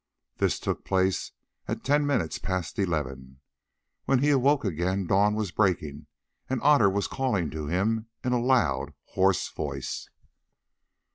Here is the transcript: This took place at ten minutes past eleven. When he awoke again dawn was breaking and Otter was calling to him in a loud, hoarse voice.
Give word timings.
This 0.37 0.57
took 0.59 0.83
place 0.83 1.31
at 1.67 1.83
ten 1.83 2.07
minutes 2.07 2.39
past 2.39 2.79
eleven. 2.79 3.39
When 4.05 4.17
he 4.17 4.31
awoke 4.31 4.65
again 4.65 5.05
dawn 5.05 5.35
was 5.35 5.51
breaking 5.51 6.07
and 6.49 6.59
Otter 6.63 6.89
was 6.89 7.05
calling 7.05 7.51
to 7.51 7.67
him 7.67 8.07
in 8.23 8.33
a 8.33 8.41
loud, 8.41 8.95
hoarse 9.03 9.49
voice. 9.49 10.09